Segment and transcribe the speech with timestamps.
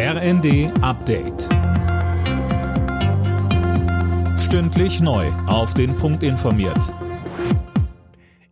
[0.00, 1.48] RND Update.
[4.38, 5.26] Stündlich neu.
[5.48, 6.94] Auf den Punkt informiert.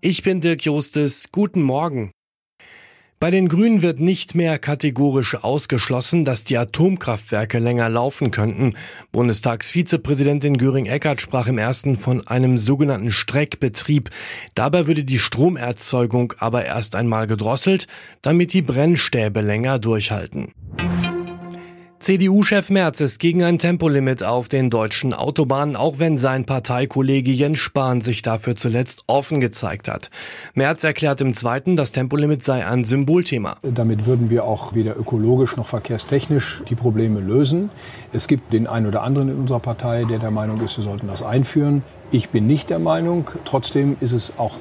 [0.01, 1.29] Ich bin Dirk Jostes.
[1.31, 2.11] Guten Morgen.
[3.21, 8.75] Bei den Grünen wird nicht mehr kategorisch ausgeschlossen, dass die Atomkraftwerke länger laufen könnten.
[9.13, 14.11] Bundestagsvizepräsidentin Göring-Eckardt sprach im ersten von einem sogenannten Streckbetrieb.
[14.57, 17.87] Dabei würde die Stromerzeugung aber erst einmal gedrosselt,
[18.21, 20.53] damit die Brennstäbe länger durchhalten.
[21.99, 27.59] CDU-Chef Merz ist gegen ein Tempolimit auf den deutschen Autobahnen, auch wenn sein Parteikollege Jens
[27.59, 30.11] Spahn sich dafür zuletzt offen gezeigt hat.
[30.53, 33.57] Merz erklärt im zweiten, das Tempolimit sei ein Symbolthema.
[33.63, 37.71] Damit würden wir auch weder ökologisch noch verkehrstechnisch die Probleme lösen.
[38.13, 41.07] Es gibt den einen oder anderen in unserer Partei, der der Meinung ist, wir sollten
[41.07, 41.83] das einführen.
[42.11, 43.31] Ich bin nicht der Meinung.
[43.47, 44.57] Trotzdem ist es auch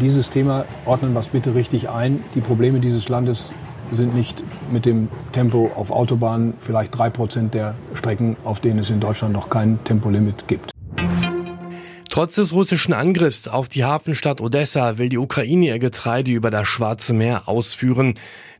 [0.00, 2.24] dieses Thema, ordnen wir es bitte richtig ein.
[2.34, 3.52] Die Probleme dieses Landes
[3.92, 8.90] sind nicht mit dem Tempo auf Autobahnen vielleicht drei Prozent der Strecken, auf denen es
[8.90, 10.70] in Deutschland noch kein Tempolimit gibt.
[12.10, 16.66] Trotz des russischen Angriffs auf die Hafenstadt Odessa will die Ukraine ihr Getreide über das
[16.66, 18.14] Schwarze Meer ausführen.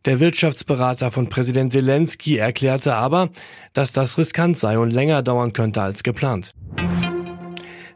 [0.05, 3.29] Der Wirtschaftsberater von Präsident Zelensky erklärte aber,
[3.73, 6.53] dass das riskant sei und länger dauern könnte als geplant.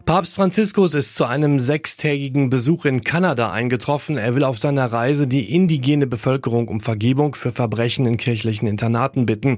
[0.06, 4.18] Papst Franziskus ist zu einem sechstägigen Besuch in Kanada eingetroffen.
[4.18, 9.24] Er will auf seiner Reise die indigene Bevölkerung um Vergebung für Verbrechen in kirchlichen Internaten
[9.24, 9.56] bitten.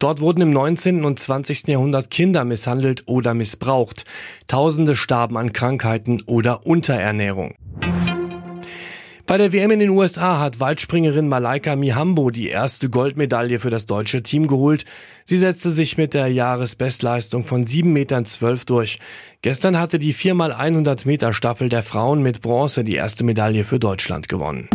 [0.00, 1.04] Dort wurden im 19.
[1.04, 1.68] und 20.
[1.68, 4.04] Jahrhundert Kinder misshandelt oder missbraucht.
[4.48, 7.54] Tausende starben an Krankheiten oder Unterernährung.
[9.26, 13.86] Bei der WM in den USA hat Waldspringerin Malaika Mihambo die erste Goldmedaille für das
[13.86, 14.84] deutsche Team geholt.
[15.24, 18.26] Sie setzte sich mit der Jahresbestleistung von 7,12 Metern
[18.66, 18.98] durch.
[19.40, 24.28] Gestern hatte die 4x100 Meter Staffel der Frauen mit Bronze die erste Medaille für Deutschland
[24.28, 24.68] gewonnen.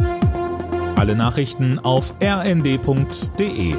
[0.96, 3.76] Alle Nachrichten auf rnd.de